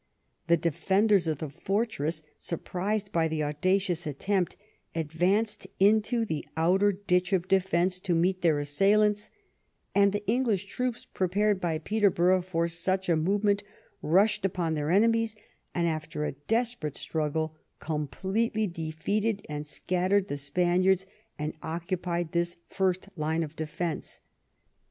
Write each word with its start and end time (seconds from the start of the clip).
The 0.47 0.57
defenders 0.57 1.27
of 1.27 1.37
the 1.37 1.49
fortress, 1.49 2.23
surprised 2.39 3.11
by 3.11 3.27
the 3.27 3.43
audacious 3.43 4.07
attempt, 4.07 4.57
advanced 4.95 5.67
into 5.79 6.25
the 6.25 6.43
outer 6.57 6.91
ditch 6.91 7.31
of 7.33 7.47
defence 7.47 7.99
to 7.99 8.15
meet 8.15 8.41
their 8.41 8.57
assailants, 8.57 9.29
and 9.93 10.11
the 10.11 10.25
English 10.27 10.65
troops, 10.65 11.05
prepared 11.05 11.61
by 11.61 11.77
Peterborough 11.77 12.41
for 12.41 12.67
such 12.67 13.09
a 13.09 13.15
move 13.15 13.43
ment, 13.43 13.61
rushed 14.01 14.43
upon 14.43 14.73
their 14.73 14.89
enemies, 14.89 15.35
and 15.75 15.87
after 15.87 16.25
a 16.25 16.31
des 16.31 16.73
perate 16.81 16.95
struggle 16.97 17.55
completely 17.77 18.65
defeated 18.65 19.45
and 19.49 19.67
scattered 19.67 20.29
the 20.29 20.37
Spaniards, 20.37 21.05
and 21.37 21.53
occupied 21.61 22.31
this 22.31 22.55
first 22.69 23.07
line 23.15 23.43
of 23.43 23.55
defence. 23.55 24.19